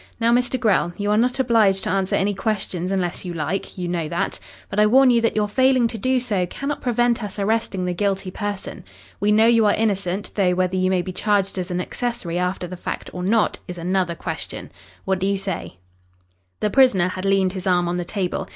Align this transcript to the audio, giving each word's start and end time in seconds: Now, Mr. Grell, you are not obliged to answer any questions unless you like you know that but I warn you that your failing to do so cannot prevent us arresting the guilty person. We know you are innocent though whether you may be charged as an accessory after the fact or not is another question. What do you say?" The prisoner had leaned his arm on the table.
Now, 0.19 0.33
Mr. 0.33 0.59
Grell, 0.59 0.93
you 0.97 1.11
are 1.11 1.17
not 1.17 1.39
obliged 1.39 1.83
to 1.83 1.91
answer 1.91 2.15
any 2.15 2.33
questions 2.33 2.91
unless 2.91 3.23
you 3.23 3.35
like 3.35 3.77
you 3.77 3.87
know 3.87 4.07
that 4.07 4.39
but 4.67 4.79
I 4.79 4.87
warn 4.87 5.11
you 5.11 5.21
that 5.21 5.35
your 5.35 5.47
failing 5.47 5.87
to 5.89 5.97
do 5.99 6.19
so 6.19 6.47
cannot 6.47 6.81
prevent 6.81 7.23
us 7.23 7.37
arresting 7.37 7.85
the 7.85 7.93
guilty 7.93 8.31
person. 8.31 8.83
We 9.19 9.31
know 9.31 9.45
you 9.45 9.67
are 9.67 9.75
innocent 9.75 10.31
though 10.33 10.55
whether 10.55 10.75
you 10.75 10.89
may 10.89 11.03
be 11.03 11.13
charged 11.13 11.59
as 11.59 11.69
an 11.69 11.79
accessory 11.79 12.39
after 12.39 12.65
the 12.65 12.77
fact 12.77 13.11
or 13.13 13.21
not 13.21 13.59
is 13.67 13.77
another 13.77 14.15
question. 14.15 14.71
What 15.05 15.19
do 15.19 15.27
you 15.27 15.37
say?" 15.37 15.77
The 16.61 16.71
prisoner 16.71 17.09
had 17.09 17.23
leaned 17.23 17.51
his 17.53 17.67
arm 17.67 17.87
on 17.87 17.97
the 17.97 18.03
table. 18.05 18.49